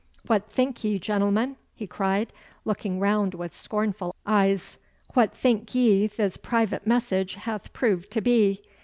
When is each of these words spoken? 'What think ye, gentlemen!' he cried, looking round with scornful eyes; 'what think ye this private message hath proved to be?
'What 0.25 0.49
think 0.51 0.83
ye, 0.83 0.97
gentlemen!' 0.97 1.57
he 1.75 1.85
cried, 1.85 2.33
looking 2.65 2.99
round 2.99 3.35
with 3.35 3.53
scornful 3.53 4.15
eyes; 4.25 4.79
'what 5.13 5.31
think 5.31 5.75
ye 5.75 6.07
this 6.07 6.37
private 6.37 6.87
message 6.87 7.35
hath 7.35 7.71
proved 7.71 8.09
to 8.13 8.21
be? 8.21 8.63